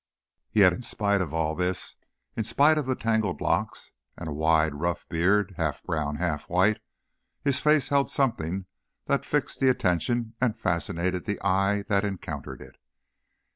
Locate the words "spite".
0.81-1.21, 2.43-2.79